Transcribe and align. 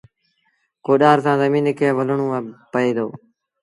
ڪوڏآر 0.85 1.17
سآݩ 1.25 1.39
زميݩ 1.39 1.75
کي 1.77 1.87
ولڻون 1.97 2.21
پئي 2.71 2.89
دو 2.97 3.07